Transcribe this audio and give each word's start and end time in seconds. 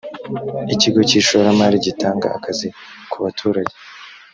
ikigo 0.73 0.99
cy 1.09 1.15
‘ishoramari 1.19 1.77
gitanga 1.85 2.27
akazi 2.37 2.67
kubaturage. 3.11 3.75